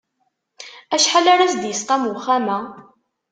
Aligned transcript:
Acḥal 0.95 1.25
ara 1.33 1.51
s-d-isqam 1.53 2.03
uxxam-a? 2.11 2.59